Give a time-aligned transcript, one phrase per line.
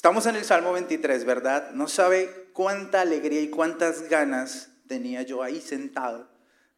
[0.00, 1.72] Estamos en el Salmo 23, ¿verdad?
[1.72, 6.26] No sabe cuánta alegría y cuántas ganas tenía yo ahí sentado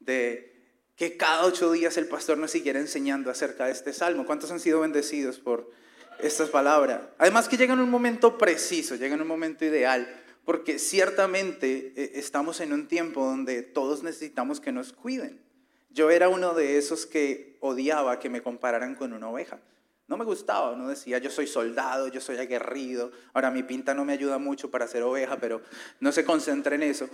[0.01, 0.61] de
[0.97, 4.27] que cada ocho días el pastor nos siguiera enseñando acerca de este salmo.
[4.27, 5.71] ¿Cuántos han sido bendecidos por
[6.19, 7.01] estas palabras?
[7.17, 10.13] Además que llega en un momento preciso, llega en un momento ideal,
[10.45, 15.41] porque ciertamente eh, estamos en un tiempo donde todos necesitamos que nos cuiden.
[15.91, 19.61] Yo era uno de esos que odiaba que me compararan con una oveja.
[20.09, 23.13] No me gustaba, no decía, yo soy soldado, yo soy aguerrido.
[23.33, 25.63] Ahora mi pinta no me ayuda mucho para ser oveja, pero
[26.01, 27.09] no se concentre en eso.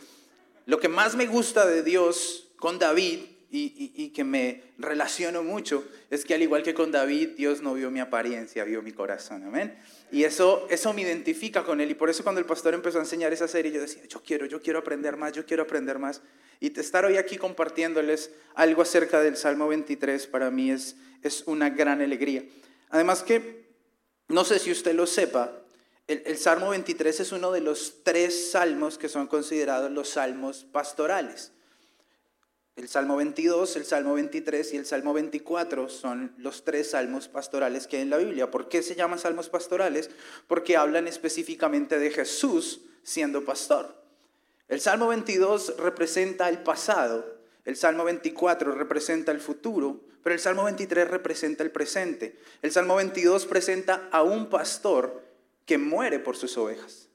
[0.67, 3.21] Lo que más me gusta de Dios con David
[3.51, 7.91] y, que me relaciono mucho es que al igual que con David, Dios no vio
[7.91, 9.45] mi apariencia, vio mi corazón.
[9.45, 9.79] Amén.
[10.13, 11.91] Y eso, eso me identifica con él.
[11.91, 14.47] Y por eso cuando el pastor empezó a enseñar esa serie, yo decía, yo quiero,
[14.47, 16.21] yo quiero aprender más, yo quiero aprender más.
[16.61, 21.71] Y estar hoy aquí compartiéndoles algo acerca del Salmo 23 para mí es, es una
[21.71, 22.45] gran alegría.
[22.91, 23.69] Además que,
[24.29, 25.53] no sé si usted lo sepa,
[26.09, 31.53] el, Salmo 23 es uno de los tres salmos que son considerados los salmos pastorales.
[32.77, 37.87] El Salmo 22, el Salmo 23 y el Salmo 24 son los tres salmos pastorales
[37.87, 38.51] que hay en la Biblia.
[38.51, 40.09] ¿Por qué se llaman salmos pastorales?
[40.47, 43.95] Porque hablan específicamente de Jesús siendo pastor.
[44.69, 47.38] El Salmo 22 representa el pasado,
[47.69, 52.35] el Salmo 24 representa el futuro, pero el Salmo 23 representa el presente.
[52.63, 55.23] El Salmo 22 presenta a un pastor
[55.67, 57.11] que muere por sus ovejas.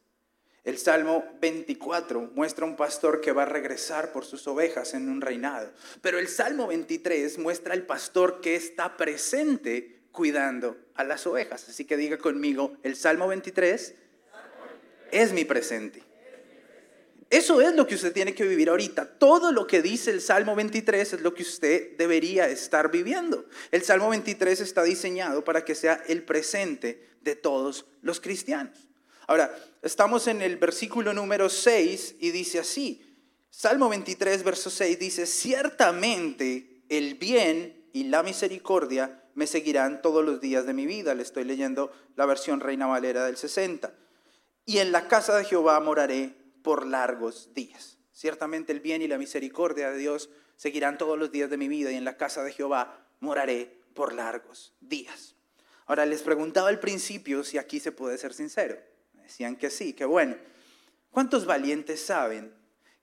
[0.63, 5.21] El Salmo 24 muestra un pastor que va a regresar por sus ovejas en un
[5.21, 5.71] reinado.
[6.03, 11.67] Pero el Salmo 23 muestra al pastor que está presente cuidando a las ovejas.
[11.67, 13.95] Así que diga conmigo, el Salmo 23
[15.09, 16.12] es mi presente.
[17.33, 19.17] Eso es lo que usted tiene que vivir ahorita.
[19.17, 23.45] Todo lo que dice el Salmo 23 es lo que usted debería estar viviendo.
[23.71, 28.87] El Salmo 23 está diseñado para que sea el presente de todos los cristianos.
[29.25, 33.01] Ahora, estamos en el versículo número 6 y dice así,
[33.49, 40.39] Salmo 23, verso 6 dice, ciertamente el bien y la misericordia me seguirán todos los
[40.39, 41.15] días de mi vida.
[41.15, 43.91] Le estoy leyendo la versión Reina Valera del 60.
[44.67, 47.97] Y en la casa de Jehová moraré por largos días.
[48.11, 51.91] Ciertamente el bien y la misericordia de Dios seguirán todos los días de mi vida
[51.91, 55.35] y en la casa de Jehová moraré por largos días.
[55.85, 58.77] Ahora les preguntaba al principio si aquí se puede ser sincero.
[59.13, 60.35] Decían que sí, que bueno.
[61.11, 62.53] ¿Cuántos valientes saben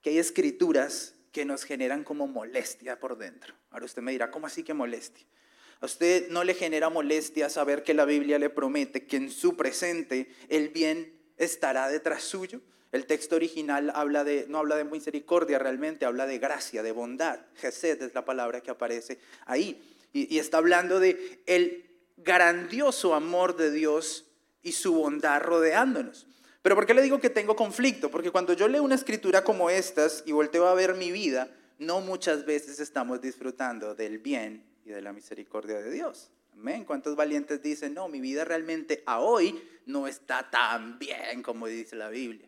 [0.01, 3.53] que hay escrituras que nos generan como molestia por dentro?
[3.69, 5.25] Ahora usted me dirá, ¿cómo así que molestia?
[5.79, 9.55] ¿A usted no le genera molestia saber que la Biblia le promete que en su
[9.55, 12.61] presente el bien estará detrás suyo?
[12.91, 17.39] El texto original habla de, no habla de misericordia realmente, habla de gracia, de bondad.
[17.55, 19.81] Gesed es la palabra que aparece ahí.
[20.13, 21.85] Y, y está hablando de el
[22.17, 24.25] grandioso amor de Dios
[24.61, 26.27] y su bondad rodeándonos.
[26.61, 28.11] Pero ¿por qué le digo que tengo conflicto?
[28.11, 32.01] Porque cuando yo leo una escritura como estas y volteo a ver mi vida, no
[32.01, 36.29] muchas veces estamos disfrutando del bien y de la misericordia de Dios.
[36.53, 36.85] Amén.
[36.85, 41.95] ¿Cuántos valientes dicen, no, mi vida realmente a hoy no está tan bien como dice
[41.95, 42.47] la Biblia?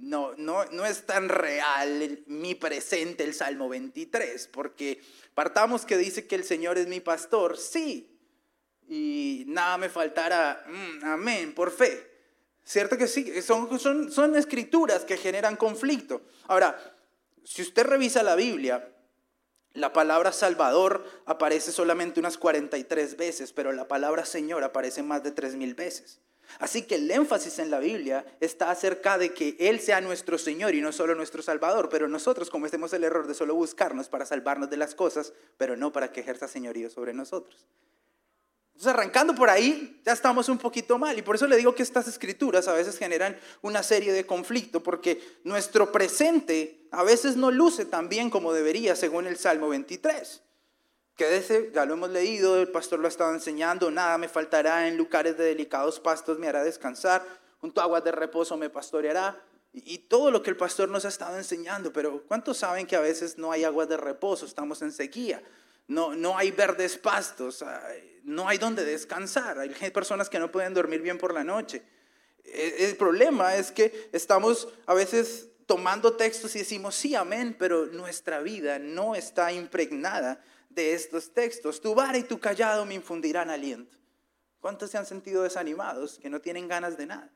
[0.00, 5.00] No, no, no es tan real mi presente el Salmo 23, porque
[5.34, 8.18] partamos que dice que el Señor es mi pastor, sí,
[8.88, 10.64] y nada me faltará.
[10.66, 12.10] Mm, amén, por fe.
[12.64, 13.40] ¿Cierto que sí?
[13.42, 16.22] Son, son, son escrituras que generan conflicto.
[16.46, 16.78] Ahora,
[17.44, 18.92] si usted revisa la Biblia,
[19.74, 25.34] la palabra Salvador aparece solamente unas 43 veces, pero la palabra Señor aparece más de
[25.34, 26.20] 3.000 veces.
[26.58, 30.74] Así que el énfasis en la Biblia está acerca de que Él sea nuestro Señor
[30.74, 34.70] y no solo nuestro Salvador, pero nosotros cometemos el error de solo buscarnos para salvarnos
[34.70, 37.66] de las cosas, pero no para que ejerza señorío sobre nosotros.
[38.80, 41.18] Entonces, arrancando por ahí, ya estamos un poquito mal.
[41.18, 44.82] Y por eso le digo que estas escrituras a veces generan una serie de conflictos,
[44.82, 50.42] porque nuestro presente a veces no luce tan bien como debería, según el Salmo 23.
[51.16, 54.96] Quédese, ya lo hemos leído, el pastor lo ha estado enseñando, nada me faltará, en
[54.96, 57.24] lugares de delicados pastos me hará descansar,
[57.60, 59.38] junto a aguas de reposo me pastoreará.
[59.72, 63.00] Y, todo lo que el pastor nos ha estado enseñando, pero ¿cuántos saben que a
[63.00, 64.44] veces no hay aguas de reposo?
[64.44, 65.42] Estamos en sequía
[65.90, 67.64] no, no hay verdes pastos,
[68.22, 71.82] no hay donde descansar, hay personas que no pueden dormir bien por la noche.
[72.44, 77.86] E, el problema es que estamos a veces tomando textos y decimos, sí, amén, pero
[77.86, 80.40] nuestra vida no está impregnada
[80.70, 81.80] de estos textos.
[81.80, 83.98] Tu vara y tu callado me infundirán aliento.
[84.60, 87.30] ¿Cuántos se han sentido desanimados, que no tienen ganas de nada?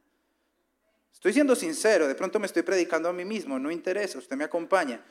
[1.13, 4.45] Estoy siendo sincero, de pronto me estoy predicando a mí mismo, no interesa, usted me
[4.45, 5.03] acompaña.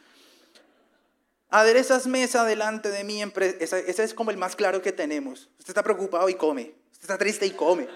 [1.50, 3.22] Aderezas mesa delante de mí.
[3.60, 5.50] Ese es como el más claro que tenemos.
[5.60, 6.74] Usted está preocupado y come.
[6.92, 7.88] Usted está triste y come.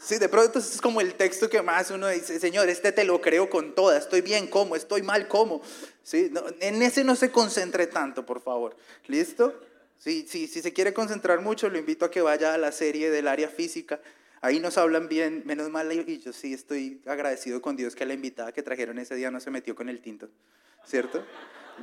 [0.00, 3.20] Sí, de pronto es como el texto que más uno dice, Señor, este te lo
[3.20, 4.74] creo con toda, estoy bien, ¿cómo?
[4.74, 5.60] Estoy mal, ¿cómo?
[6.02, 8.76] Sí, en ese no se concentre tanto, por favor.
[9.06, 9.54] ¿Listo?
[9.98, 13.10] Sí, sí, si se quiere concentrar mucho, lo invito a que vaya a la serie
[13.10, 14.00] del área física.
[14.40, 18.14] Ahí nos hablan bien, menos mal, y yo sí estoy agradecido con Dios que la
[18.14, 20.30] invitada que trajeron ese día no se metió con el tinto,
[20.86, 21.22] ¿cierto?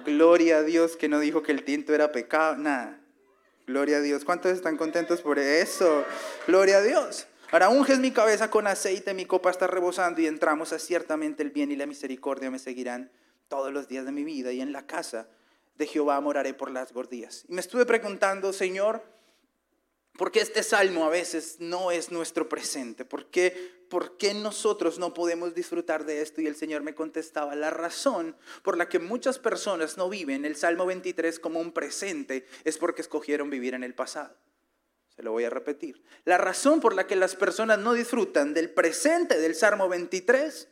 [0.04, 3.00] Gloria a Dios que no dijo que el tinto era pecado, nada.
[3.68, 4.24] Gloria a Dios.
[4.26, 6.06] ¿Cuántos están contentos por eso?
[6.48, 7.28] Gloria a Dios.
[7.52, 11.52] Ahora unges mi cabeza con aceite, mi copa está rebosando y entramos a ciertamente el
[11.52, 13.12] bien y la misericordia me seguirán
[13.48, 15.28] todos los días de mi vida y en la casa
[15.78, 17.46] de Jehová moraré por las gordías.
[17.48, 19.04] Y me estuve preguntando, Señor,
[20.18, 23.06] ¿por qué este salmo a veces no es nuestro presente?
[23.06, 26.42] ¿Por qué, ¿Por qué nosotros no podemos disfrutar de esto?
[26.42, 30.56] Y el Señor me contestaba, la razón por la que muchas personas no viven el
[30.56, 34.36] Salmo 23 como un presente es porque escogieron vivir en el pasado.
[35.16, 36.04] Se lo voy a repetir.
[36.26, 40.68] La razón por la que las personas no disfrutan del presente del Salmo 23,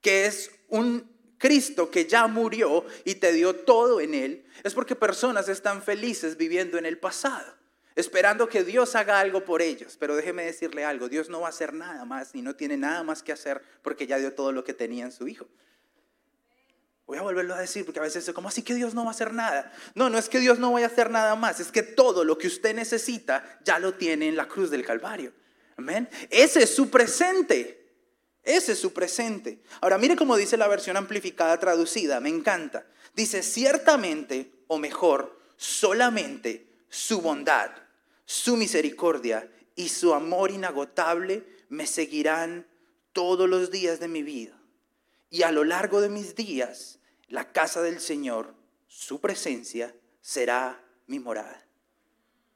[0.00, 4.96] que es un Cristo que ya murió y te dio todo en él, es porque
[4.96, 7.54] personas están felices viviendo en el pasado,
[7.96, 9.96] esperando que Dios haga algo por ellos.
[9.98, 13.02] Pero déjeme decirle algo, Dios no va a hacer nada más y no tiene nada
[13.02, 15.46] más que hacer porque ya dio todo lo que tenía en su Hijo.
[17.06, 19.08] Voy a volverlo a decir porque a veces es como así que Dios no va
[19.08, 19.72] a hacer nada.
[19.94, 22.38] No, no es que Dios no vaya a hacer nada más, es que todo lo
[22.38, 25.32] que usted necesita ya lo tiene en la cruz del Calvario.
[25.76, 26.08] Amén.
[26.30, 27.83] Ese es su presente.
[28.44, 29.60] Ese es su presente.
[29.80, 32.86] Ahora mire cómo dice la versión amplificada traducida, me encanta.
[33.14, 37.70] Dice, ciertamente, o mejor, solamente su bondad,
[38.26, 42.66] su misericordia y su amor inagotable me seguirán
[43.12, 44.58] todos los días de mi vida.
[45.30, 46.98] Y a lo largo de mis días,
[47.28, 48.54] la casa del Señor,
[48.86, 51.64] su presencia, será mi morada.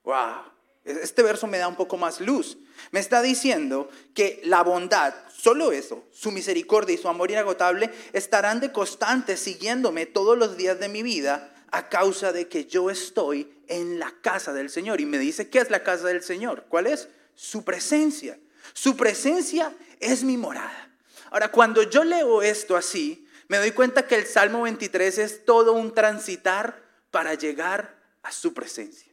[0.04, 0.57] ¡Wow!
[0.84, 2.58] Este verso me da un poco más luz.
[2.92, 8.60] Me está diciendo que la bondad, solo eso, su misericordia y su amor inagotable estarán
[8.60, 13.52] de constante siguiéndome todos los días de mi vida a causa de que yo estoy
[13.66, 15.00] en la casa del Señor.
[15.00, 16.66] Y me dice, ¿qué es la casa del Señor?
[16.68, 17.08] ¿Cuál es?
[17.34, 18.38] Su presencia.
[18.72, 20.90] Su presencia es mi morada.
[21.30, 25.72] Ahora, cuando yo leo esto así, me doy cuenta que el Salmo 23 es todo
[25.72, 29.07] un transitar para llegar a su presencia.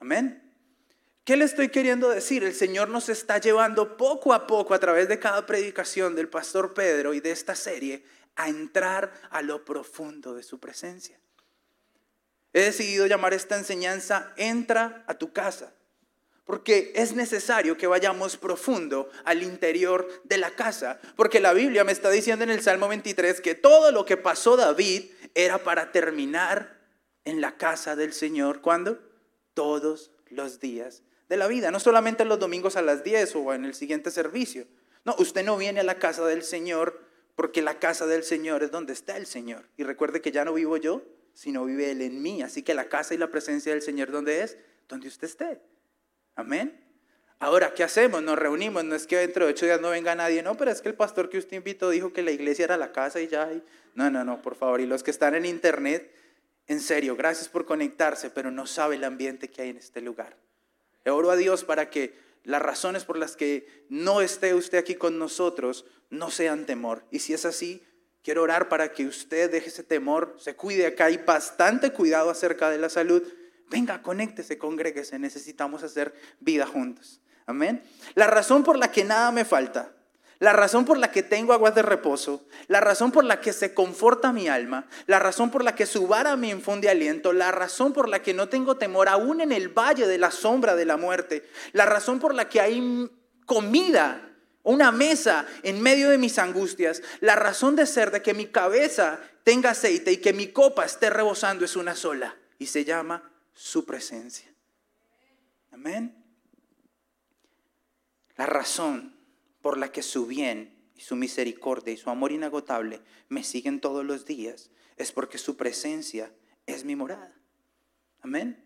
[0.00, 0.42] Amén.
[1.24, 2.42] ¿Qué le estoy queriendo decir?
[2.42, 6.72] El Señor nos está llevando poco a poco a través de cada predicación del pastor
[6.72, 8.02] Pedro y de esta serie
[8.34, 11.20] a entrar a lo profundo de su presencia.
[12.54, 15.74] He decidido llamar esta enseñanza Entra a tu casa,
[16.44, 21.92] porque es necesario que vayamos profundo al interior de la casa, porque la Biblia me
[21.92, 26.80] está diciendo en el Salmo 23 que todo lo que pasó David era para terminar
[27.24, 28.62] en la casa del Señor.
[28.62, 29.09] ¿Cuándo?
[29.54, 33.64] Todos los días de la vida, no solamente los domingos a las 10 o en
[33.64, 34.66] el siguiente servicio.
[35.04, 37.00] No, usted no viene a la casa del Señor
[37.36, 39.64] porque la casa del Señor es donde está el Señor.
[39.76, 41.02] Y recuerde que ya no vivo yo,
[41.32, 42.42] sino vive Él en mí.
[42.42, 44.58] Así que la casa y la presencia del Señor, ¿dónde es?
[44.88, 45.60] Donde usted esté.
[46.34, 46.84] Amén.
[47.38, 48.22] Ahora, ¿qué hacemos?
[48.22, 48.84] Nos reunimos.
[48.84, 50.42] No es que dentro de ocho días no venga nadie.
[50.42, 52.92] No, pero es que el pastor que usted invitó dijo que la iglesia era la
[52.92, 53.50] casa y ya.
[53.94, 54.82] No, no, no, por favor.
[54.82, 56.12] Y los que están en internet,
[56.66, 60.36] en serio, gracias por conectarse, pero no sabe el ambiente que hay en este lugar.
[61.04, 62.14] Le oro a Dios para que
[62.44, 67.04] las razones por las que no esté usted aquí con nosotros no sean temor.
[67.10, 67.84] Y si es así,
[68.22, 72.70] quiero orar para que usted deje ese temor, se cuide acá, hay bastante cuidado acerca
[72.70, 73.22] de la salud.
[73.68, 77.20] Venga, conéctese, congréguese, necesitamos hacer vida juntos.
[77.46, 77.82] Amén.
[78.14, 79.94] La razón por la que nada me falta
[80.40, 83.74] la razón por la que tengo aguas de reposo, la razón por la que se
[83.74, 87.92] conforta mi alma, la razón por la que su vara me infunde aliento, la razón
[87.92, 90.96] por la que no tengo temor aún en el valle de la sombra de la
[90.96, 93.10] muerte, la razón por la que hay
[93.44, 94.30] comida,
[94.62, 99.20] una mesa en medio de mis angustias, la razón de ser de que mi cabeza
[99.44, 103.84] tenga aceite y que mi copa esté rebosando es una sola y se llama su
[103.84, 104.50] presencia.
[105.70, 106.16] Amén.
[108.36, 109.19] La razón
[109.62, 114.04] por la que su bien y su misericordia y su amor inagotable me siguen todos
[114.04, 116.32] los días, es porque su presencia
[116.66, 117.34] es mi morada.
[118.20, 118.64] Amén.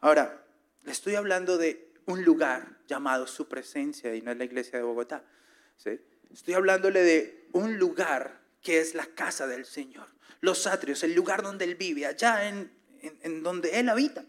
[0.00, 0.44] Ahora,
[0.82, 4.84] le estoy hablando de un lugar llamado su presencia y no es la iglesia de
[4.84, 5.24] Bogotá.
[6.30, 10.08] Estoy hablándole de un lugar que es la casa del Señor,
[10.40, 14.24] los atrios, el lugar donde Él vive, allá en donde Él habita.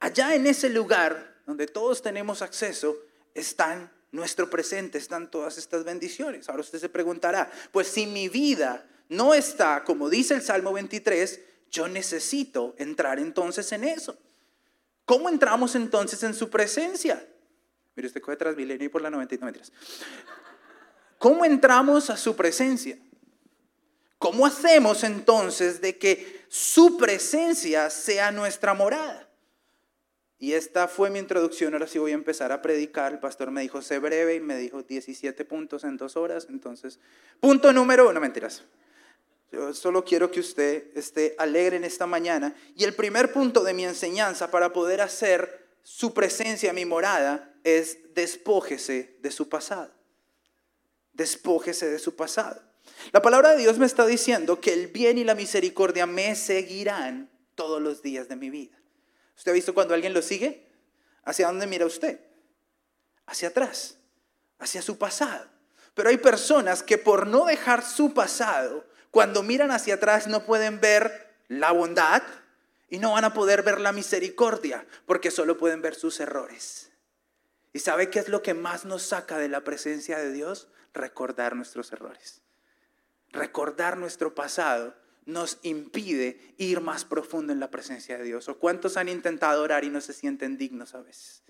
[0.00, 2.96] Allá en ese lugar donde todos tenemos acceso
[3.32, 6.48] están nuestro presente están todas estas bendiciones.
[6.48, 11.40] Ahora usted se preguntará, pues si mi vida no está, como dice el Salmo 23,
[11.70, 14.16] yo necesito entrar entonces en eso.
[15.04, 17.26] ¿Cómo entramos entonces en su presencia?
[17.96, 19.72] Mire, usted coge Transmilenio y por la 99 mentiras.
[21.18, 22.96] ¿Cómo entramos a su presencia?
[24.18, 29.23] ¿Cómo hacemos entonces de que su presencia sea nuestra morada?
[30.38, 33.12] Y esta fue mi introducción, ahora sí voy a empezar a predicar.
[33.12, 36.48] El pastor me dijo, sé breve y me dijo 17 puntos en dos horas.
[36.50, 36.98] Entonces,
[37.40, 38.64] punto número uno, mentiras.
[39.52, 42.54] Yo solo quiero que usted esté alegre en esta mañana.
[42.76, 48.14] Y el primer punto de mi enseñanza para poder hacer su presencia mi morada es
[48.14, 49.92] despójese de su pasado.
[51.12, 52.60] Despójese de su pasado.
[53.12, 57.30] La palabra de Dios me está diciendo que el bien y la misericordia me seguirán
[57.54, 58.76] todos los días de mi vida.
[59.36, 60.66] ¿Usted ha visto cuando alguien lo sigue?
[61.24, 62.20] ¿Hacia dónde mira usted?
[63.26, 63.96] Hacia atrás,
[64.58, 65.46] hacia su pasado.
[65.94, 70.80] Pero hay personas que por no dejar su pasado, cuando miran hacia atrás no pueden
[70.80, 72.22] ver la bondad
[72.88, 76.90] y no van a poder ver la misericordia, porque solo pueden ver sus errores.
[77.72, 80.68] ¿Y sabe qué es lo que más nos saca de la presencia de Dios?
[80.92, 82.42] Recordar nuestros errores.
[83.30, 84.94] Recordar nuestro pasado
[85.26, 88.48] nos impide ir más profundo en la presencia de Dios.
[88.48, 91.42] ¿O cuántos han intentado orar y no se sienten dignos a veces?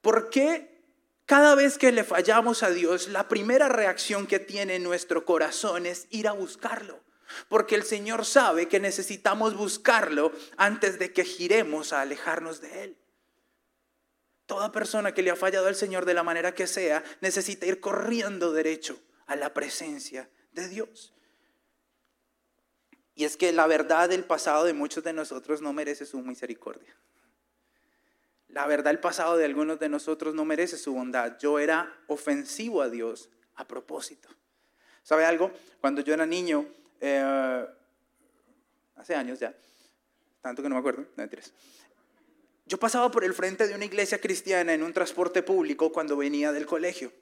[0.00, 0.82] ¿Por qué
[1.26, 6.06] cada vez que le fallamos a Dios, la primera reacción que tiene nuestro corazón es
[6.10, 7.02] ir a buscarlo?
[7.48, 12.98] Porque el Señor sabe que necesitamos buscarlo antes de que giremos a alejarnos de Él.
[14.46, 17.80] Toda persona que le ha fallado al Señor de la manera que sea necesita ir
[17.80, 21.14] corriendo derecho a la presencia de Dios.
[23.14, 26.94] Y es que la verdad del pasado de muchos de nosotros no merece su misericordia.
[28.48, 31.38] La verdad del pasado de algunos de nosotros no merece su bondad.
[31.38, 34.28] Yo era ofensivo a Dios a propósito.
[35.02, 35.52] ¿Sabe algo?
[35.80, 36.66] Cuando yo era niño,
[37.00, 37.66] eh,
[38.96, 39.54] hace años ya,
[40.40, 41.28] tanto que no me acuerdo, no
[42.66, 46.52] Yo pasaba por el frente de una iglesia cristiana en un transporte público cuando venía
[46.52, 47.12] del colegio.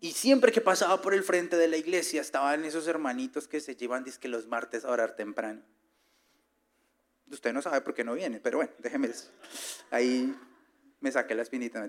[0.00, 3.76] Y siempre que pasaba por el frente de la iglesia estaban esos hermanitos que se
[3.76, 5.62] llevan que los martes a orar temprano.
[7.30, 9.10] Usted no sabe por qué no viene, pero bueno, déjeme
[9.90, 10.34] Ahí
[11.00, 11.86] me saqué la espinita.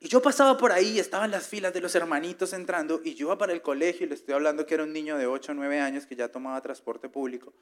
[0.00, 3.38] Y yo pasaba por ahí, estaban las filas de los hermanitos entrando, y yo iba
[3.38, 5.80] para el colegio, y le estoy hablando que era un niño de 8 o 9
[5.80, 7.52] años que ya tomaba transporte público.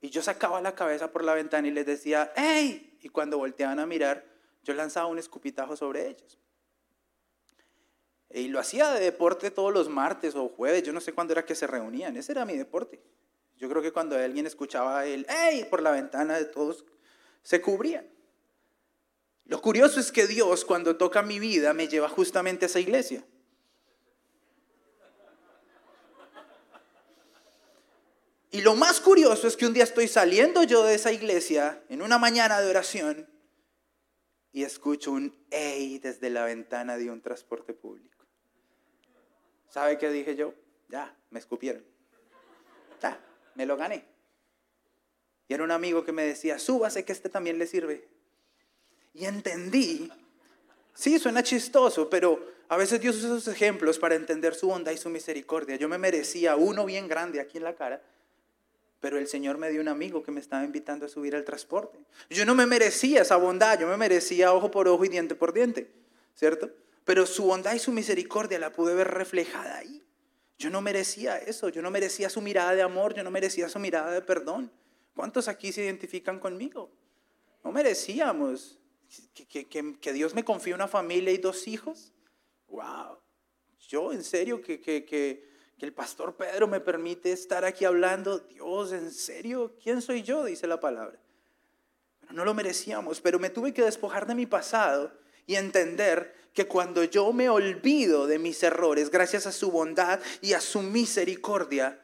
[0.00, 2.98] Y yo sacaba la cabeza por la ventana y les decía, ¡Hey!
[3.00, 4.24] Y cuando volteaban a mirar,
[4.62, 6.38] yo lanzaba un escupitajo sobre ellos.
[8.34, 11.46] Y lo hacía de deporte todos los martes o jueves, yo no sé cuándo era
[11.46, 13.00] que se reunían, ese era mi deporte.
[13.56, 15.64] Yo creo que cuando alguien escuchaba el ¡Ey!
[15.66, 16.84] por la ventana de todos,
[17.44, 18.04] se cubrían.
[19.44, 23.24] Lo curioso es que Dios cuando toca mi vida me lleva justamente a esa iglesia.
[28.50, 32.02] Y lo más curioso es que un día estoy saliendo yo de esa iglesia en
[32.02, 33.28] una mañana de oración
[34.50, 36.00] y escucho un ¡Ey!
[36.00, 38.13] desde la ventana de un transporte público.
[39.74, 40.54] ¿Sabe qué dije yo?
[40.88, 41.82] Ya, me escupieron.
[43.02, 43.18] Ya,
[43.56, 44.04] me lo gané.
[45.48, 48.06] Y era un amigo que me decía, súbase que este también le sirve.
[49.14, 50.12] Y entendí,
[50.94, 54.96] sí, suena chistoso, pero a veces Dios usa esos ejemplos para entender su bondad y
[54.96, 55.74] su misericordia.
[55.74, 58.00] Yo me merecía uno bien grande aquí en la cara,
[59.00, 61.98] pero el Señor me dio un amigo que me estaba invitando a subir al transporte.
[62.30, 65.52] Yo no me merecía esa bondad, yo me merecía ojo por ojo y diente por
[65.52, 65.90] diente,
[66.36, 66.70] ¿cierto?
[67.04, 70.02] Pero su bondad y su misericordia la pude ver reflejada ahí.
[70.58, 73.78] Yo no merecía eso, yo no merecía su mirada de amor, yo no merecía su
[73.78, 74.72] mirada de perdón.
[75.14, 76.90] ¿Cuántos aquí se identifican conmigo?
[77.62, 78.78] No merecíamos
[79.34, 82.12] que, Dios me confíe una familia y dos hijos.
[82.68, 83.18] ¡Wow!
[83.88, 85.44] Yo, en serio, que, que
[85.84, 88.38] el pastor Pedro me permite estar aquí hablando.
[88.38, 89.76] Dios, ¿en serio?
[89.82, 90.44] ¿Quién soy yo?
[90.44, 91.20] Dice la palabra.
[92.30, 95.12] no lo merecíamos, pero me tuve que despojar de mi pasado
[95.46, 100.52] y entender que cuando yo me olvido de mis errores, gracias a su bondad y
[100.52, 102.00] a su misericordia,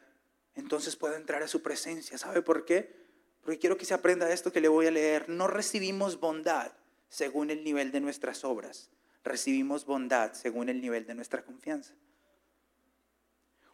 [0.55, 2.17] entonces puedo entrar a su presencia.
[2.17, 3.01] ¿Sabe por qué?
[3.41, 5.29] Porque quiero que se aprenda esto que le voy a leer.
[5.29, 6.73] No recibimos bondad
[7.07, 8.89] según el nivel de nuestras obras.
[9.23, 11.93] Recibimos bondad según el nivel de nuestra confianza.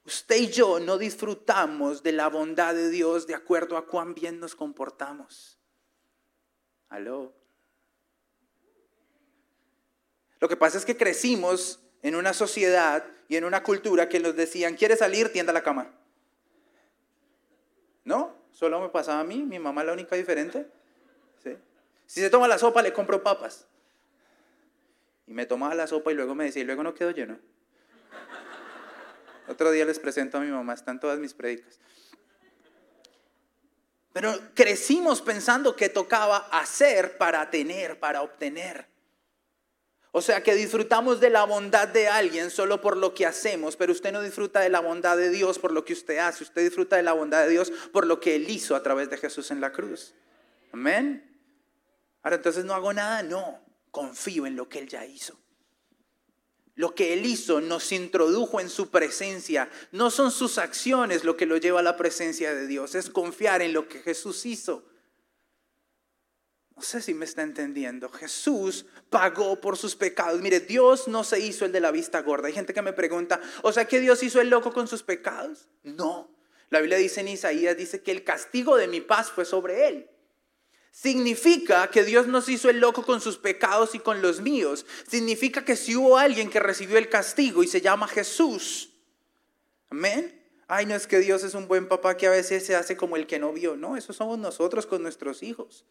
[0.05, 4.39] Usted y yo no disfrutamos de la bondad de Dios de acuerdo a cuán bien
[4.39, 5.57] nos comportamos.
[6.87, 7.36] Aló.
[10.39, 14.35] Lo que pasa es que crecimos en una sociedad y en una cultura que nos
[14.35, 15.31] decían, ¿quieres salir?
[15.31, 15.91] Tienda la cama.
[18.03, 18.35] ¿No?
[18.51, 20.67] Solo me pasaba a mí, mi mamá es la única diferente.
[22.07, 23.67] Si se toma la sopa, le compro papas.
[25.27, 27.37] Y me tomaba la sopa y luego me decía, y luego no quedo lleno.
[29.49, 31.79] Otro día les presento a mi mamá, están todas mis prédicas.
[34.13, 38.87] Pero crecimos pensando que tocaba hacer para tener, para obtener.
[40.17, 43.91] O sea que disfrutamos de la bondad de alguien solo por lo que hacemos, pero
[43.91, 46.95] usted no disfruta de la bondad de Dios por lo que usted hace, usted disfruta
[46.95, 49.61] de la bondad de Dios por lo que Él hizo a través de Jesús en
[49.61, 50.15] la cruz.
[50.71, 51.39] Amén.
[52.23, 55.37] Ahora entonces no hago nada, no, confío en lo que Él ya hizo.
[56.73, 59.69] Lo que Él hizo nos introdujo en su presencia.
[59.91, 63.61] No son sus acciones lo que lo lleva a la presencia de Dios, es confiar
[63.61, 64.83] en lo que Jesús hizo.
[66.77, 68.07] No sé si me está entendiendo.
[68.07, 70.39] Jesús pagó por sus pecados.
[70.41, 72.47] Mire, Dios no se hizo el de la vista gorda.
[72.47, 75.67] Hay gente que me pregunta, ¿o sea que Dios hizo el loco con sus pecados?
[75.83, 76.29] No.
[76.69, 80.07] La Biblia dice en Isaías, dice que el castigo de mi paz fue sobre él.
[80.91, 84.85] Significa que Dios nos hizo el loco con sus pecados y con los míos.
[85.09, 88.93] Significa que si hubo alguien que recibió el castigo y se llama Jesús.
[89.89, 90.39] Amén.
[90.67, 93.15] Ay, no es que Dios es un buen papá que a veces se hace como
[93.15, 93.75] el que no vio.
[93.75, 95.83] No, eso somos nosotros con nuestros hijos.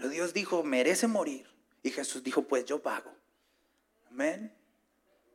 [0.00, 1.46] Pero Dios dijo, merece morir.
[1.82, 3.14] Y Jesús dijo, pues yo pago.
[4.08, 4.56] Amén.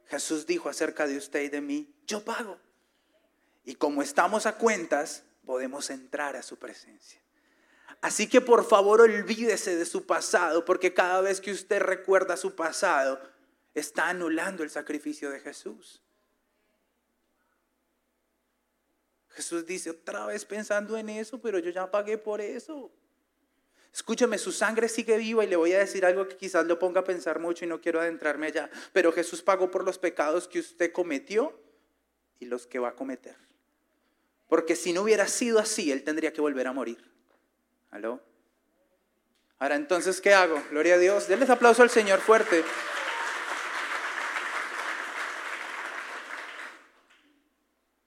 [0.07, 2.57] Jesús dijo acerca de usted y de mí, yo pago.
[3.63, 7.21] Y como estamos a cuentas, podemos entrar a su presencia.
[8.01, 12.55] Así que por favor olvídese de su pasado, porque cada vez que usted recuerda su
[12.55, 13.21] pasado,
[13.75, 16.01] está anulando el sacrificio de Jesús.
[19.29, 22.91] Jesús dice, otra vez pensando en eso, pero yo ya pagué por eso.
[23.95, 26.99] Escúcheme, su sangre sigue viva y le voy a decir algo que quizás lo ponga
[26.99, 28.69] a pensar mucho y no quiero adentrarme allá.
[28.91, 31.57] Pero Jesús pagó por los pecados que usted cometió
[32.37, 33.37] y los que va a cometer.
[34.49, 37.09] Porque si no hubiera sido así, Él tendría que volver a morir.
[37.89, 38.21] ¿Aló?
[39.59, 40.61] Ahora entonces, ¿qué hago?
[40.71, 41.29] Gloria a Dios.
[41.29, 42.65] Denles aplauso al Señor fuerte.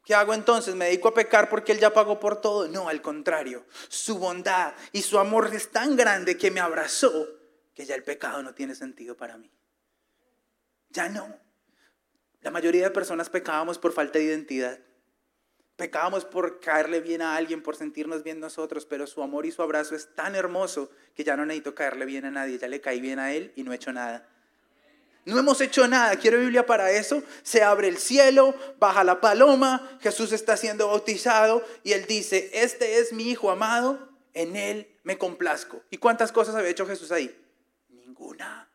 [0.08, 0.74] ¿Qué hago entonces?
[0.74, 2.66] ¿Me dedico a pecar porque Él ya pagó por todo?
[2.66, 3.66] No, al contrario.
[3.90, 7.28] Su bondad y su amor es tan grande que me abrazó
[7.74, 9.52] que ya el pecado no tiene sentido para mí.
[10.88, 11.38] Ya no.
[12.40, 14.78] La mayoría de personas pecábamos por falta de identidad.
[15.76, 19.60] Pecábamos por caerle bien a alguien, por sentirnos bien nosotros, pero su amor y su
[19.60, 23.02] abrazo es tan hermoso que ya no necesito caerle bien a nadie, ya le caí
[23.02, 24.26] bien a Él y no he hecho nada.
[25.28, 26.16] No hemos hecho nada.
[26.16, 27.22] Quiero Biblia para eso.
[27.42, 32.98] Se abre el cielo, baja la paloma, Jesús está siendo bautizado y él dice, este
[32.98, 35.82] es mi Hijo amado, en él me complazco.
[35.90, 37.38] ¿Y cuántas cosas había hecho Jesús ahí?
[37.90, 38.70] Ninguna.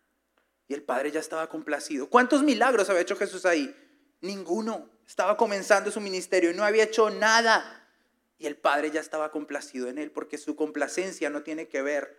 [0.68, 2.08] Y el Padre ya estaba complacido.
[2.08, 3.76] ¿Cuántos milagros había hecho Jesús ahí?
[4.22, 4.88] Ninguno.
[5.08, 7.90] Estaba comenzando su ministerio y no había hecho nada.
[8.38, 12.16] Y el Padre ya estaba complacido en él porque su complacencia no tiene que ver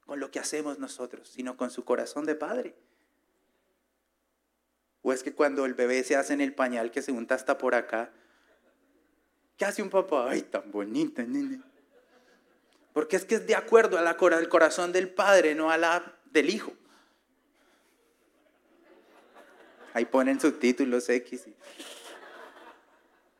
[0.00, 2.74] con lo que hacemos nosotros, sino con su corazón de Padre.
[5.08, 7.58] O es que cuando el bebé se hace en el pañal que se unta hasta
[7.58, 8.10] por acá,
[9.56, 10.28] ¿qué hace un papá?
[10.28, 11.62] Ay, tan bonita, nene.
[12.92, 16.72] Porque es que es de acuerdo al corazón del padre, no a la del hijo.
[19.94, 21.44] Ahí ponen subtítulos X.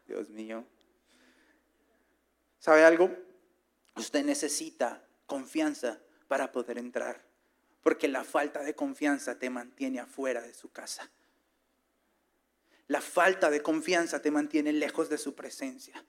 [0.07, 0.65] Dios mío.
[2.61, 3.11] ¿Sabe algo?
[3.97, 5.99] Usted necesita confianza
[6.29, 7.25] para poder entrar.
[7.83, 11.11] Porque la falta de confianza te mantiene afuera de su casa.
[12.89, 16.05] La falta de confianza te mantiene lejos de su presencia.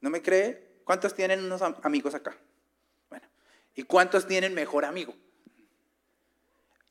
[0.00, 0.80] ¿No me cree?
[0.84, 2.36] ¿Cuántos tienen unos amigos acá?
[3.08, 3.26] Bueno,
[3.74, 5.14] ¿y cuántos tienen mejor amigo?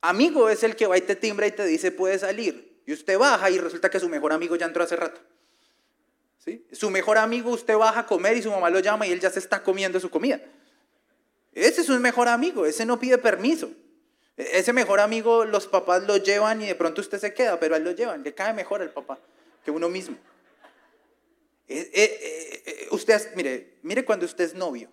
[0.02, 2.82] Amigo es el que va y te timbra y te dice puede salir.
[2.86, 5.22] Y usted baja y resulta que su mejor amigo ya entró hace rato.
[6.40, 6.66] ¿Sí?
[6.72, 9.30] Su mejor amigo usted baja a comer y su mamá lo llama y él ya
[9.30, 10.42] se está comiendo su comida.
[11.54, 13.72] Ese es un mejor amigo, ese no pide permiso.
[14.38, 17.78] Ese mejor amigo los papás lo llevan y de pronto usted se queda, pero a
[17.78, 19.20] él lo llevan, le cae mejor al papá
[19.64, 20.18] que uno mismo.
[21.68, 24.90] Eh, eh, eh, usted, mire, mire cuando usted es novio.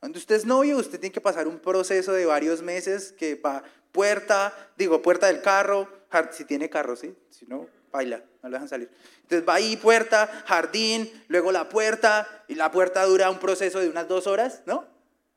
[0.00, 3.64] Cuando usted es novio, usted tiene que pasar un proceso de varios meses que va
[3.92, 5.88] puerta, digo, puerta del carro,
[6.30, 7.14] si tiene carro, ¿sí?
[7.30, 8.90] Si no, baila, no lo dejan salir.
[9.22, 13.88] Entonces va ahí, puerta, jardín, luego la puerta, y la puerta dura un proceso de
[13.88, 14.86] unas dos horas, ¿no?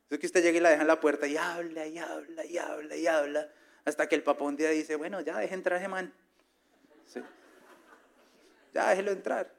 [0.09, 2.57] Es que usted llega y la deja en la puerta y habla y habla y
[2.57, 3.51] habla y habla,
[3.83, 6.13] hasta que el papá un día dice, bueno, ya deje entrar ese man.
[8.73, 9.53] Ya déjelo entrar.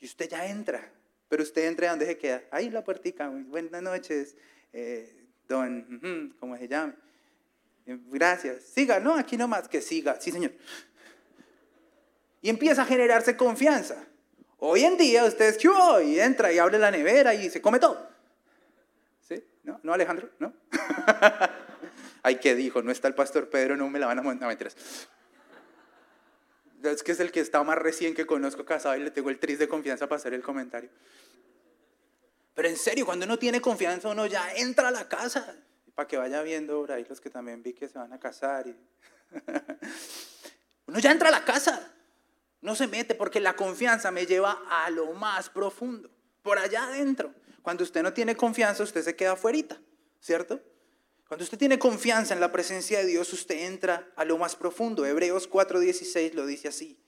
[0.00, 0.90] Y usted ya entra,
[1.28, 2.42] pero usted entra donde se queda.
[2.50, 4.36] Ahí en la puertica, buenas noches,
[4.72, 6.94] eh, don, ¿cómo se llama?
[7.86, 8.64] Gracias.
[8.64, 10.20] Siga, no, aquí nomás, que siga.
[10.20, 10.52] Sí, señor.
[12.42, 14.04] Y empieza a generarse confianza.
[14.58, 15.68] Hoy en día usted es que
[16.04, 18.15] y entra y abre la nevera y se come todo.
[19.66, 19.80] ¿No?
[19.82, 20.30] ¿No, Alejandro?
[20.38, 20.54] ¿No?
[22.22, 22.82] Ay, ¿qué dijo?
[22.82, 24.56] No está el pastor Pedro, no me la van a montar.
[26.80, 29.28] No, es que es el que está más recién que conozco casado y le tengo
[29.28, 30.88] el tris de confianza para hacer el comentario.
[32.54, 35.56] Pero en serio, cuando uno tiene confianza, uno ya entra a la casa.
[35.96, 38.66] para que vaya viendo por ahí los que también vi que se van a casar.
[40.86, 41.92] Uno ya entra a la casa,
[42.60, 46.08] no se mete porque la confianza me lleva a lo más profundo,
[46.42, 47.34] por allá adentro.
[47.66, 49.76] Cuando usted no tiene confianza, usted se queda afuera,
[50.20, 50.62] ¿cierto?
[51.26, 55.04] Cuando usted tiene confianza en la presencia de Dios, usted entra a lo más profundo.
[55.04, 57.02] Hebreos 4:16 lo dice así.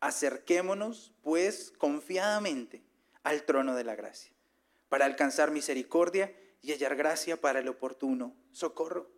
[0.00, 2.82] Acerquémonos, pues, confiadamente
[3.22, 4.32] al trono de la gracia,
[4.88, 9.12] para alcanzar misericordia y hallar gracia para el oportuno socorro.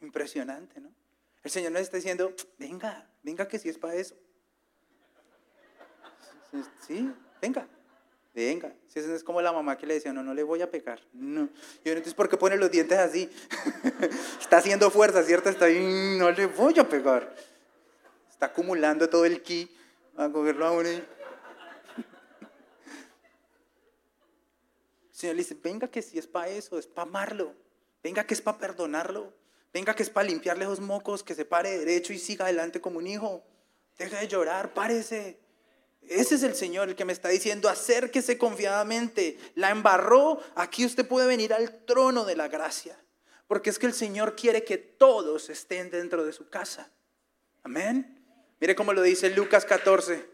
[0.00, 0.92] Impresionante, ¿no?
[1.44, 4.16] El Señor nos está diciendo, venga, venga que si es para eso.
[6.84, 7.68] Sí, venga,
[8.34, 8.74] venga.
[8.88, 11.00] Si es como la mamá que le decía, no, no le voy a pegar.
[11.12, 11.48] No.
[11.84, 13.30] Y entonces, ¿por qué pone los dientes así?
[14.40, 15.48] está haciendo fuerza, ¿cierto?
[15.48, 17.34] Está ahí, no le voy a pegar.
[18.30, 19.70] Está acumulando todo el ki
[20.16, 20.88] a cogerlo a uno.
[20.88, 21.04] El
[25.10, 27.54] Señor le dice, venga que si es para eso, es para amarlo.
[28.02, 29.32] Venga que es para perdonarlo.
[29.72, 32.98] Venga que es para limpiarle los mocos, que se pare derecho y siga adelante como
[32.98, 33.42] un hijo.
[33.96, 35.38] Deja de llorar, párese.
[36.08, 39.38] Ese es el Señor el que me está diciendo, acérquese confiadamente.
[39.54, 42.98] La embarró, aquí usted puede venir al trono de la gracia.
[43.46, 46.90] Porque es que el Señor quiere que todos estén dentro de su casa.
[47.62, 48.18] Amén.
[48.60, 50.24] Mire cómo lo dice Lucas 14.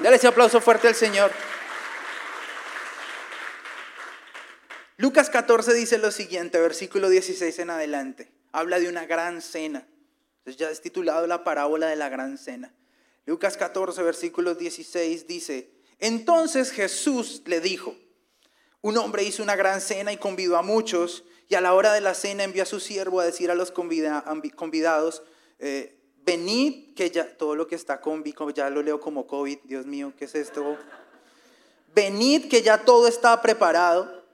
[0.00, 1.30] Dale ese aplauso fuerte al Señor.
[4.96, 8.32] Lucas 14 dice lo siguiente, versículo 16 en adelante.
[8.52, 9.86] Habla de una gran cena.
[10.44, 12.72] Ya es titulado la parábola de la gran cena.
[13.26, 17.94] Lucas 14, versículo 16 dice, entonces Jesús le dijo,
[18.82, 22.00] un hombre hizo una gran cena y convidó a muchos, y a la hora de
[22.00, 25.22] la cena envió a su siervo a decir a los convidados,
[25.58, 29.86] eh, venid, que ya, todo lo que está con, ya lo leo como COVID, Dios
[29.86, 30.76] mío, ¿qué es esto?
[31.94, 34.24] Venid, que ya todo está preparado.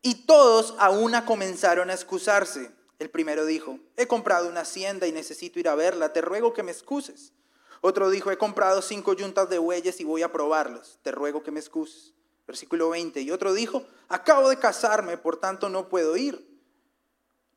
[0.00, 2.70] Y todos a una comenzaron a excusarse.
[2.98, 6.62] El primero dijo, he comprado una hacienda y necesito ir a verla, te ruego que
[6.62, 7.32] me excuses.
[7.80, 10.98] Otro dijo, he comprado cinco yuntas de bueyes y voy a probarlos.
[11.02, 12.14] Te ruego que me excuses.
[12.46, 13.20] Versículo 20.
[13.20, 16.48] Y otro dijo, acabo de casarme, por tanto no puedo ir.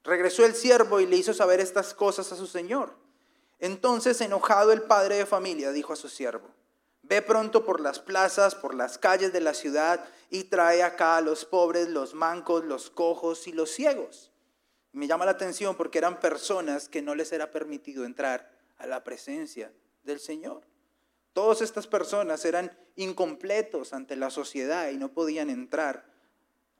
[0.04, 2.96] Regresó el siervo y le hizo saber estas cosas a su señor.
[3.60, 6.50] Entonces, enojado el padre de familia, dijo a su siervo,
[7.04, 11.22] ve pronto por las plazas, por las calles de la ciudad y trae acá a
[11.22, 14.32] los pobres, los mancos, los cojos y los ciegos.
[14.94, 19.04] Me llama la atención porque eran personas que no les era permitido entrar a la
[19.04, 19.72] presencia
[20.04, 20.62] del Señor.
[21.34, 26.12] Todas estas personas eran incompletos ante la sociedad y no podían entrar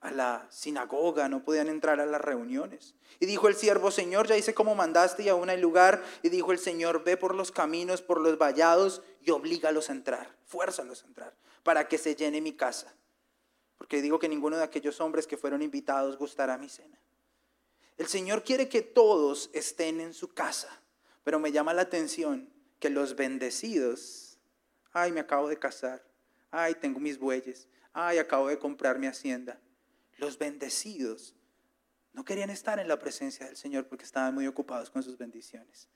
[0.00, 2.94] a la sinagoga, no podían entrar a las reuniones.
[3.20, 6.02] Y dijo el siervo, Señor, ya hice como mandaste y aún hay lugar.
[6.22, 10.36] Y dijo el Señor, ve por los caminos, por los vallados y oblígalos a entrar,
[10.44, 12.92] fuérzalos a entrar, para que se llene mi casa.
[13.78, 16.98] Porque digo que ninguno de aquellos hombres que fueron invitados gustará mi cena.
[17.96, 20.82] El Señor quiere que todos estén en su casa,
[21.22, 22.50] pero me llama la atención
[22.82, 24.40] que los bendecidos,
[24.90, 26.04] ay, me acabo de casar,
[26.50, 29.60] ay, tengo mis bueyes, ay, acabo de comprar mi hacienda.
[30.16, 31.36] Los bendecidos
[32.12, 35.88] no querían estar en la presencia del Señor porque estaban muy ocupados con sus bendiciones.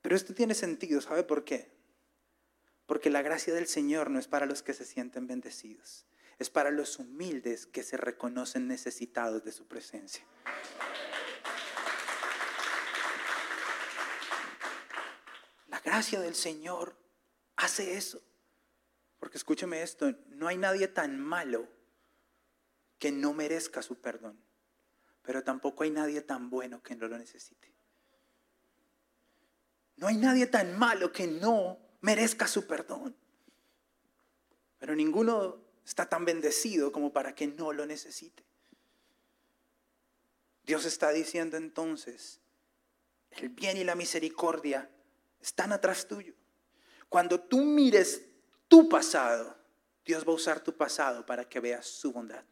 [0.00, 1.70] Pero esto tiene sentido, ¿sabe por qué?
[2.86, 6.06] Porque la gracia del Señor no es para los que se sienten bendecidos,
[6.40, 10.24] es para los humildes que se reconocen necesitados de su presencia.
[15.82, 16.96] Gracia del Señor
[17.56, 18.22] hace eso.
[19.18, 21.68] Porque escúcheme esto, no hay nadie tan malo
[22.98, 24.38] que no merezca su perdón,
[25.22, 27.72] pero tampoco hay nadie tan bueno que no lo necesite.
[29.96, 33.14] No hay nadie tan malo que no merezca su perdón,
[34.78, 38.44] pero ninguno está tan bendecido como para que no lo necesite.
[40.64, 42.40] Dios está diciendo entonces,
[43.30, 44.90] el bien y la misericordia
[45.42, 46.34] están atrás tuyo.
[47.08, 48.22] Cuando tú mires
[48.68, 49.56] tu pasado,
[50.04, 52.44] Dios va a usar tu pasado para que veas su bondad.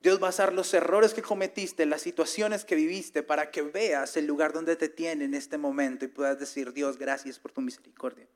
[0.00, 4.16] Dios va a usar los errores que cometiste, las situaciones que viviste, para que veas
[4.16, 7.60] el lugar donde te tiene en este momento y puedas decir, Dios, gracias por tu
[7.60, 8.28] misericordia.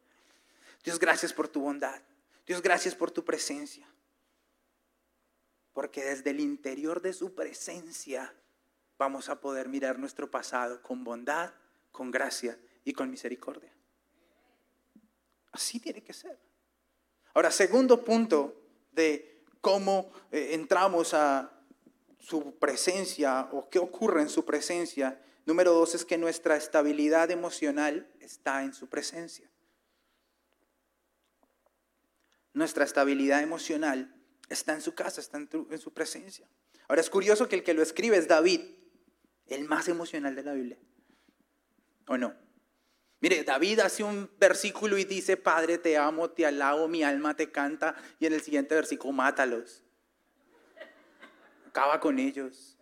[0.83, 2.03] Dios, gracias por tu bondad.
[2.45, 3.87] Dios, gracias por tu presencia.
[5.73, 8.35] Porque desde el interior de su presencia
[8.99, 11.53] vamos a poder mirar nuestro pasado con bondad,
[11.93, 13.73] con gracia y con misericordia.
[15.53, 16.39] Así tiene que ser.
[17.35, 21.51] Ahora, segundo punto de cómo eh, entramos a
[22.19, 25.21] su presencia o qué ocurre en su presencia.
[25.45, 29.51] Número dos es que nuestra estabilidad emocional está en su presencia.
[32.55, 34.15] Nuestra estabilidad emocional
[34.49, 36.47] está en su casa, está en, en su presencia.
[36.89, 38.61] Ahora es curioso que el que lo escribe es David,
[39.47, 40.79] el más emocional de la Biblia.
[42.07, 42.35] ¿O no?
[43.23, 47.53] Mire, David hace un versículo y dice, Padre, te amo, te alabo, mi alma te
[47.53, 47.95] canta.
[48.19, 49.85] Y en el siguiente versículo, mátalos.
[51.69, 52.77] Acaba con ellos.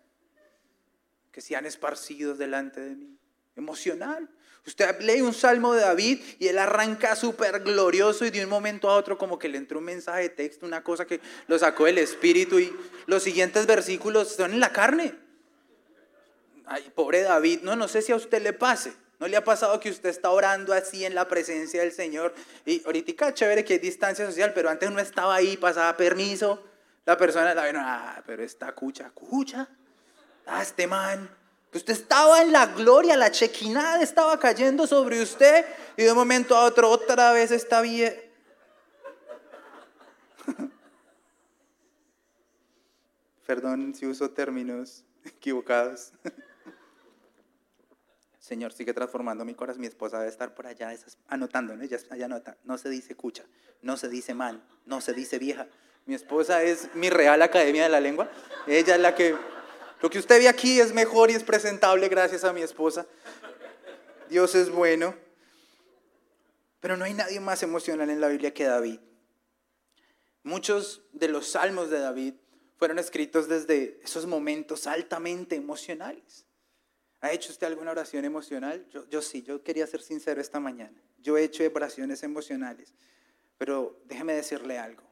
[1.30, 3.18] Que sean esparcidos delante de mí.
[3.54, 4.30] Emocional.
[4.66, 8.88] Usted lee un salmo de David y él arranca súper glorioso y de un momento
[8.88, 11.84] a otro como que le entró un mensaje de texto, una cosa que lo sacó
[11.84, 12.74] del espíritu y
[13.06, 15.14] los siguientes versículos son en la carne.
[16.64, 18.94] Ay, pobre David, no, no sé si a usted le pase.
[19.20, 22.34] ¿No le ha pasado que usted está orando así en la presencia del Señor?
[22.64, 26.64] Y ahorita chévere que hay distancia social, pero antes no estaba ahí, pasaba permiso.
[27.04, 29.68] La persona, la bueno, ah, pero esta cucha, cucha.
[30.46, 31.28] Ah, este man.
[31.74, 35.66] Usted estaba en la gloria, la chequinada estaba cayendo sobre usted
[35.98, 38.18] y de un momento a otro otra vez está bien.
[43.46, 46.12] Perdón si uso términos equivocados.
[48.50, 49.80] Señor, sigue transformando mi corazón.
[49.80, 50.92] Mi esposa debe estar por allá
[51.28, 51.84] anotando, ¿no?
[51.84, 52.56] Ella, anota.
[52.64, 53.44] No se dice cucha,
[53.80, 55.68] no se dice man, no se dice vieja.
[56.04, 58.28] Mi esposa es mi Real Academia de la Lengua.
[58.66, 59.36] Ella es la que...
[60.02, 63.06] Lo que usted ve aquí es mejor y es presentable gracias a mi esposa.
[64.28, 65.14] Dios es bueno.
[66.80, 68.98] Pero no hay nadie más emocional en la Biblia que David.
[70.42, 72.34] Muchos de los salmos de David
[72.78, 76.46] fueron escritos desde esos momentos altamente emocionales.
[77.20, 78.86] ¿Ha hecho usted alguna oración emocional?
[79.10, 81.02] Yo, sí, yo quería ser sincero esta mañana.
[81.18, 82.94] Yo he hecho oraciones emocionales,
[83.58, 85.02] pero déjeme decirle algo.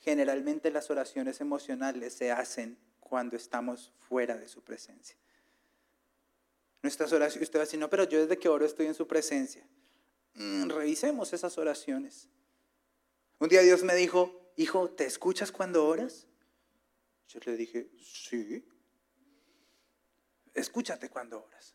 [0.00, 5.16] Generalmente las oraciones emocionales se hacen cuando estamos fuera de su presencia.
[6.82, 9.06] Nuestras oraciones, usted va a decir, no, pero yo desde que oro estoy en su
[9.06, 9.66] presencia.
[10.34, 12.28] Mm, revisemos esas oraciones.
[13.38, 16.26] Un día Dios me dijo, hijo, ¿te escuchas cuando oras?
[17.28, 18.66] Yo le dije, sí
[20.54, 21.74] escúchate cuando oras.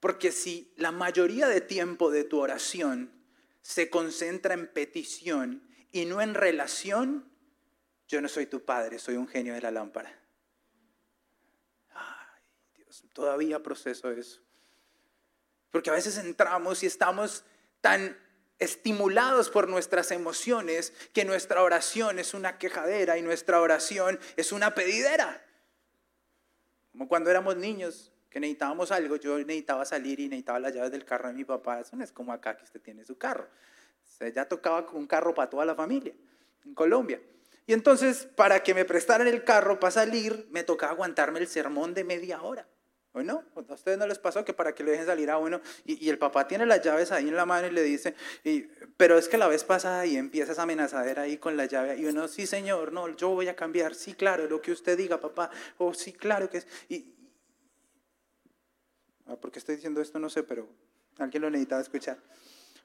[0.00, 3.12] Porque si la mayoría de tiempo de tu oración
[3.60, 7.30] se concentra en petición y no en relación,
[8.08, 10.18] yo no soy tu padre, soy un genio de la lámpara.
[11.94, 12.42] Ay,
[12.76, 14.42] Dios, todavía proceso eso.
[15.70, 17.44] Porque a veces entramos y estamos
[17.80, 18.18] tan
[18.58, 24.74] estimulados por nuestras emociones que nuestra oración es una quejadera y nuestra oración es una
[24.74, 25.44] pedidera.
[26.92, 31.04] Como cuando éramos niños, que necesitábamos algo, yo necesitaba salir y necesitaba las llaves del
[31.04, 31.80] carro de mi papá.
[31.80, 33.48] Eso es como acá que usted tiene su carro.
[34.20, 36.14] O ya tocaba con un carro para toda la familia
[36.64, 37.20] en Colombia.
[37.66, 41.94] Y entonces, para que me prestaran el carro para salir, me tocaba aguantarme el sermón
[41.94, 42.66] de media hora.
[43.14, 43.44] ¿O no?
[43.54, 45.60] ¿A ustedes no les pasó que para que lo dejen salir a uno?
[45.84, 48.62] Y, el papá tiene las llaves ahí en la mano y le dice, y,
[48.96, 51.98] pero es que la vez pasada y empieza esa amenazadera ahí con la llave.
[51.98, 53.94] Y uno, sí señor, no, yo voy a cambiar.
[53.94, 55.50] Sí, claro, lo que usted diga, papá.
[55.76, 56.66] Oh, sí, claro que es.
[59.26, 60.18] Ah, ¿Por qué estoy diciendo esto?
[60.18, 60.66] No sé, pero
[61.18, 62.16] alguien lo necesitaba escuchar.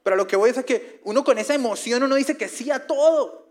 [0.04, 2.70] Pero lo que voy es a que uno con esa emoción, uno dice que sí
[2.70, 3.47] a todo.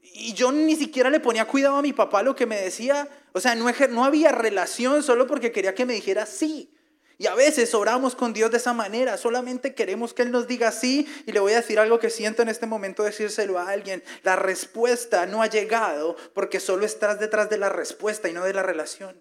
[0.00, 3.08] Y yo ni siquiera le ponía cuidado a mi papá lo que me decía.
[3.32, 6.74] O sea, no, no había relación solo porque quería que me dijera sí.
[7.20, 10.70] Y a veces oramos con Dios de esa manera, solamente queremos que Él nos diga
[10.70, 14.04] sí y le voy a decir algo que siento en este momento decírselo a alguien.
[14.22, 18.54] La respuesta no ha llegado porque solo estás detrás de la respuesta y no de
[18.54, 19.20] la relación.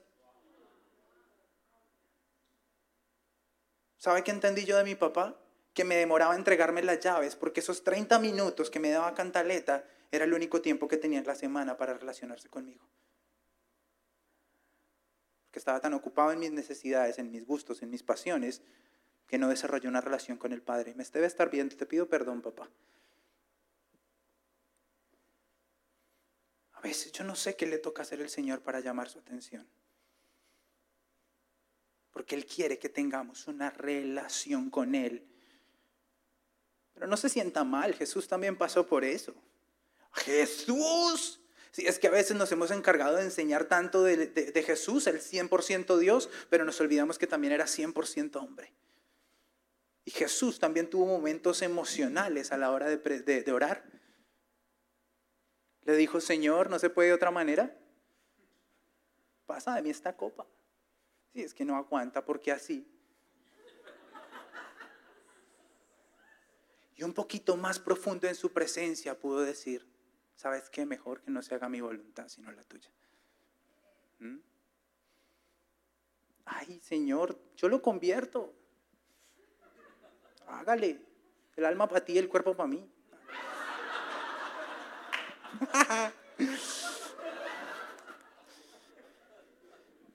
[3.97, 5.35] ¿Sabe qué entendí yo de mi papá?
[5.73, 10.25] Que me demoraba entregarme las llaves porque esos 30 minutos que me daba cantaleta era
[10.25, 12.85] el único tiempo que tenía en la semana para relacionarse conmigo.
[15.45, 18.61] Porque estaba tan ocupado en mis necesidades, en mis gustos, en mis pasiones,
[19.27, 20.93] que no desarrollé una relación con el Padre.
[20.95, 22.69] Me debe estar viendo, te pido perdón, papá.
[26.73, 29.67] A veces yo no sé qué le toca hacer el Señor para llamar su atención.
[32.11, 35.27] Porque Él quiere que tengamos una relación con Él.
[36.93, 39.35] Pero no se sienta mal, Jesús también pasó por eso.
[40.17, 41.39] Jesús.
[41.71, 45.97] Sí, es que a veces nos hemos encargado de enseñar tanto de, Jesús, el 100%
[45.97, 48.73] Dios, pero nos olvidamos que también era 100% hombre.
[50.03, 53.83] Y Jesús también tuvo momentos emocionales a la hora de, orar.
[55.83, 57.77] Le dijo, Señor, ¿no se puede de otra manera?
[59.45, 60.47] Pasa de mí esta copa.
[61.33, 62.87] Sí, es que no aguanta porque así.
[66.95, 69.85] Y un poquito más profundo en su presencia pudo decir,
[70.37, 70.85] ¿sabes qué?
[70.85, 72.89] Mejor que no se haga mi voluntad, sino la tuya.
[74.19, 74.37] ¿Mm?
[76.45, 78.53] Ay, Señor, yo lo convierto.
[80.47, 81.01] Hágale.
[81.57, 82.89] El alma para ti, el cuerpo para mí.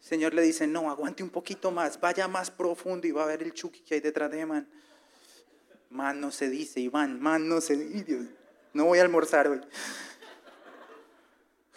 [0.01, 3.43] Señor le dice, no, aguante un poquito más, vaya más profundo y va a ver
[3.43, 4.69] el chuki que hay detrás de man.
[5.91, 8.29] Man no se dice, Iván, man no se dice.
[8.73, 9.61] No voy a almorzar hoy.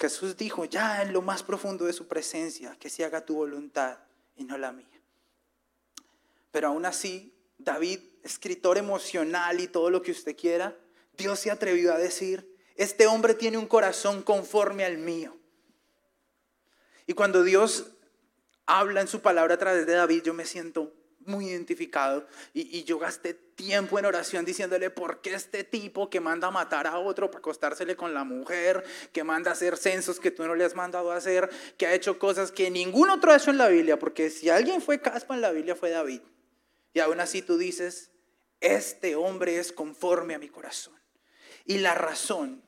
[0.06, 3.98] Jesús dijo, ya en lo más profundo de su presencia, que se haga tu voluntad
[4.36, 5.02] y no la mía.
[6.52, 10.78] Pero aún así, David, escritor emocional y todo lo que usted quiera,
[11.18, 15.36] Dios se atrevió a decir, este hombre tiene un corazón conforme al mío.
[17.08, 17.88] Y cuando Dios
[18.68, 20.94] habla en su palabra a través de David, yo me siento
[21.26, 26.48] muy identificado y, yo gasté tiempo en oración diciéndole, ¿por qué este tipo que manda
[26.48, 30.32] a matar a otro para acostársele con la mujer, que manda a hacer censos que
[30.32, 33.38] tú no le has mandado a hacer, que ha hecho cosas que ningún otro ha
[33.38, 33.98] hecho en la Biblia?
[33.98, 36.22] Porque si alguien fue caspa en la Biblia fue David.
[36.94, 38.12] Y aún así tú dices,
[38.62, 41.00] este hombre es conforme a mi corazón.
[41.66, 42.64] Y la razón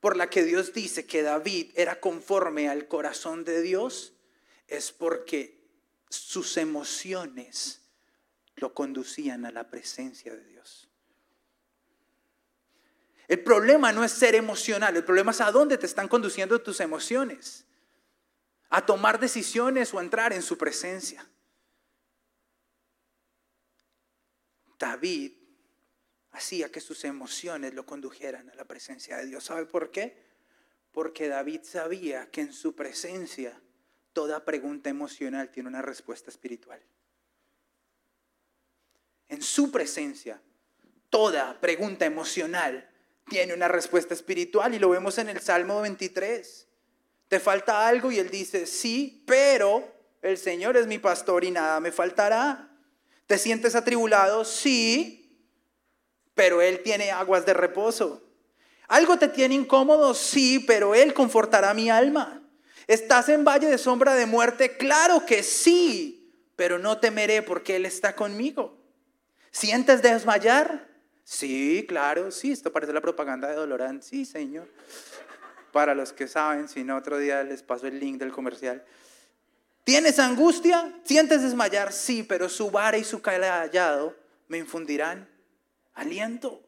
[0.00, 4.14] por la que Dios dice que David era conforme al corazón de Dios
[4.66, 5.58] es porque
[6.08, 7.82] sus emociones
[8.58, 10.88] lo conducían a la presencia de Dios.
[13.28, 16.80] El problema no es ser emocional, el problema es a dónde te están conduciendo tus
[16.80, 17.66] emociones.
[18.70, 21.26] A tomar decisiones o a entrar en su presencia.
[24.78, 25.32] David
[26.30, 29.44] hacía que sus emociones lo condujeran a la presencia de Dios.
[29.44, 30.22] ¿Sabe por qué?
[30.92, 33.60] Porque David sabía que en su presencia
[34.12, 36.80] toda pregunta emocional tiene una respuesta espiritual.
[39.28, 40.40] En su presencia,
[41.10, 42.88] toda pregunta emocional
[43.28, 46.66] tiene una respuesta espiritual y lo vemos en el Salmo 23.
[47.28, 48.10] ¿Te falta algo?
[48.10, 49.86] Y él dice, sí, pero
[50.22, 52.70] el Señor es mi pastor y nada me faltará.
[53.26, 54.44] ¿Te sientes atribulado?
[54.44, 55.18] Sí,
[56.34, 58.22] pero Él tiene aguas de reposo.
[58.86, 60.14] ¿Algo te tiene incómodo?
[60.14, 62.42] Sí, pero Él confortará mi alma.
[62.86, 64.78] ¿Estás en valle de sombra de muerte?
[64.78, 68.77] Claro que sí, pero no temeré porque Él está conmigo.
[69.50, 70.88] ¿Sientes desmayar?
[71.24, 74.02] Sí, claro, sí, esto parece la propaganda de Dolorán.
[74.02, 74.68] Sí, Señor.
[75.72, 78.84] Para los que saben, si no, otro día les paso el link del comercial.
[79.84, 81.00] ¿Tienes angustia?
[81.04, 81.92] ¿Sientes desmayar?
[81.92, 84.16] Sí, pero su vara y su callado
[84.48, 85.28] me infundirán
[85.94, 86.62] aliento.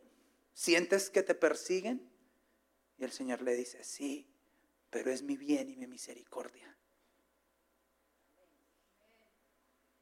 [0.55, 2.11] ¿Sientes que te persiguen?
[2.99, 4.27] Y el Señor le dice, sí,
[4.90, 6.77] pero es mi bien y mi misericordia.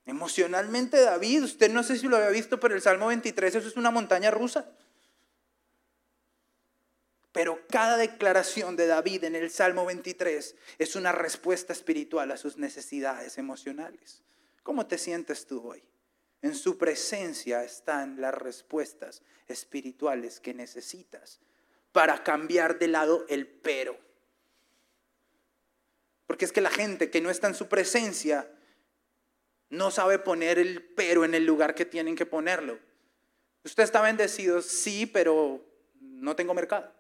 [0.09, 3.77] Emocionalmente David, usted no sé si lo había visto, pero el Salmo 23, eso es
[3.77, 4.67] una montaña rusa.
[7.31, 12.57] Pero cada declaración de David en el Salmo 23 es una respuesta espiritual a sus
[12.57, 14.23] necesidades emocionales.
[14.63, 15.85] ¿Cómo te sientes tú hoy?
[16.41, 21.39] En su presencia están las respuestas espirituales que necesitas
[21.93, 23.99] para cambiar de lado el pero.
[26.27, 28.51] Porque es que la gente que no está en su presencia
[29.71, 32.79] no sabe poner el pero en el lugar que tienen que ponerlo.
[33.65, 35.65] Usted está bendecido, sí, pero
[36.01, 36.93] no tengo mercado.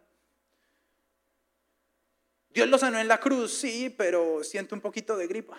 [2.51, 5.57] Dios lo sanó en la cruz, sí, pero siento un poquito de gripa.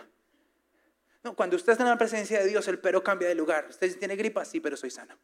[1.24, 3.68] No, cuando usted está en la presencia de Dios, el pero cambia de lugar.
[3.70, 5.18] Usted tiene gripa, sí, pero soy sano.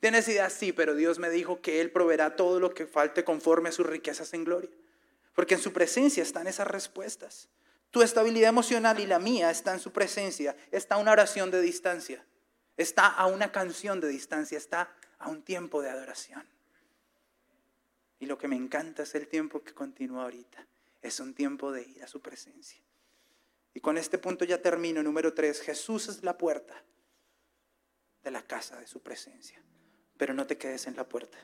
[0.00, 3.68] Tienes ideas, sí, pero Dios me dijo que Él proveerá todo lo que falte conforme
[3.68, 4.70] a sus riquezas en gloria.
[5.34, 7.48] Porque en su presencia están esas respuestas.
[7.90, 10.56] Tu estabilidad emocional y la mía está en su presencia.
[10.70, 12.24] Está una oración de distancia.
[12.76, 14.58] Está a una canción de distancia.
[14.58, 16.46] Está a un tiempo de adoración.
[18.20, 20.66] Y lo que me encanta es el tiempo que continúa ahorita.
[21.00, 22.80] Es un tiempo de ir a su presencia.
[23.72, 25.02] Y con este punto ya termino.
[25.02, 26.84] Número tres, Jesús es la puerta
[28.22, 29.62] de la casa de su presencia.
[30.16, 31.38] Pero no te quedes en la puerta.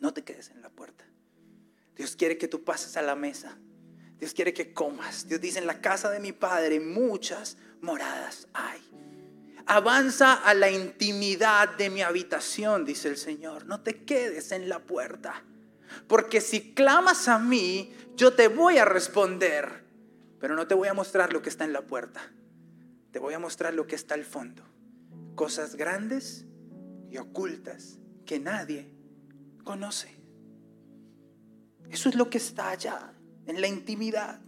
[0.00, 1.04] No te quedes en la puerta.
[1.94, 3.58] Dios quiere que tú pases a la mesa.
[4.18, 5.28] Dios quiere que comas.
[5.28, 8.80] Dios dice, en la casa de mi Padre muchas moradas hay.
[9.66, 13.66] Avanza a la intimidad de mi habitación, dice el Señor.
[13.66, 15.44] No te quedes en la puerta.
[16.06, 19.84] Porque si clamas a mí, yo te voy a responder.
[20.40, 22.32] Pero no te voy a mostrar lo que está en la puerta.
[23.10, 24.62] Te voy a mostrar lo que está al fondo.
[25.34, 26.46] Cosas grandes
[27.10, 28.90] y ocultas que nadie
[29.64, 30.14] conoce.
[31.90, 33.12] Eso es lo que está allá,
[33.48, 34.40] en la intimidad.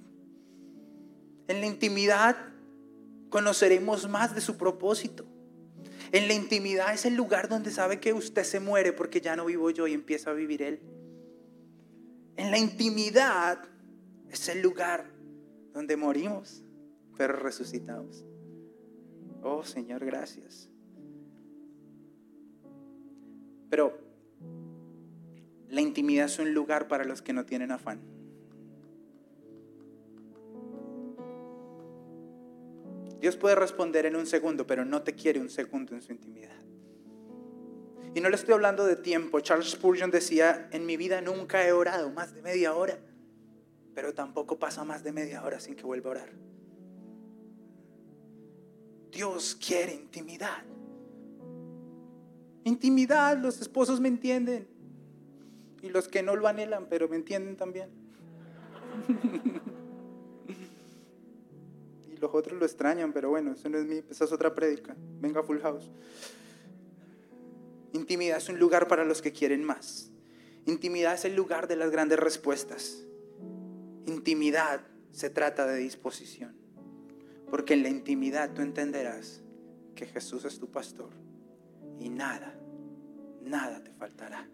[1.49, 2.37] En la intimidad
[3.31, 5.25] conoceremos más de su propósito.
[6.13, 9.47] En la intimidad es el lugar donde sabe que usted se muere porque ya no
[9.47, 10.81] vivo yo y empieza a vivir Él.
[12.37, 13.65] En la intimidad
[14.29, 15.11] es el lugar
[15.73, 16.63] donde morimos,
[17.17, 18.25] pero resucitamos.
[19.43, 20.69] Oh Señor, gracias.
[23.71, 23.99] Pero
[25.69, 28.20] la intimidad es un lugar para los que no tienen afán.
[33.21, 36.57] Dios puede responder en un segundo, pero no te quiere un segundo en su intimidad.
[38.15, 39.41] Y no le estoy hablando de tiempo.
[39.41, 42.99] Charles Spurgeon decía, en mi vida nunca he orado más de media hora,
[43.95, 46.31] pero tampoco pasa más de media hora sin que vuelva a orar.
[49.13, 50.65] Dios quiere intimidad.
[52.65, 54.67] Intimidad, los esposos me entienden.
[55.83, 57.91] Y los que no lo anhelan, pero me entienden también.
[62.21, 64.95] los otros lo extrañan, pero bueno, eso no es mi, esa es otra prédica.
[65.21, 65.91] Venga, Full House.
[67.93, 70.11] Intimidad es un lugar para los que quieren más.
[70.67, 73.05] Intimidad es el lugar de las grandes respuestas.
[74.07, 76.55] Intimidad se trata de disposición.
[77.49, 79.43] Porque en la intimidad tú entenderás
[79.97, 81.11] que Jesús es tu pastor
[81.99, 82.55] y nada,
[83.43, 84.49] nada te faltará.